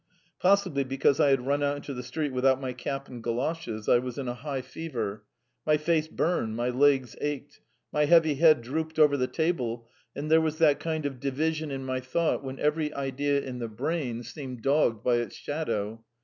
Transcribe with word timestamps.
Possibly 0.39 0.83
because 0.83 1.19
I 1.19 1.29
had 1.29 1.45
run 1.45 1.61
out 1.61 1.75
into 1.75 1.93
the 1.93 2.01
street 2.01 2.33
without 2.33 2.59
my 2.59 2.73
cap 2.73 3.07
and 3.07 3.21
goloshes 3.21 3.87
I 3.87 3.99
was 3.99 4.17
in 4.17 4.27
a 4.27 4.33
high 4.33 4.63
fever. 4.63 5.25
My 5.63 5.77
face 5.77 6.07
burned, 6.07 6.55
my 6.55 6.69
legs 6.69 7.15
ached.... 7.21 7.61
My 7.93 8.05
heavy 8.05 8.33
head 8.33 8.63
drooped 8.63 8.97
over 8.97 9.15
the 9.15 9.27
table, 9.27 9.87
and 10.15 10.31
there 10.31 10.41
was 10.41 10.57
that 10.57 10.79
kind 10.79 11.05
of 11.05 11.19
division 11.19 11.69
in 11.69 11.85
my 11.85 11.99
thought 11.99 12.43
when 12.43 12.57
every 12.57 12.91
idea 12.95 13.41
in 13.41 13.59
the 13.59 13.67
brain 13.69 14.23
seemed 14.23 14.63
dogged 14.63 15.03
by 15.03 15.17
its 15.17 15.35
shadow. 15.35 16.03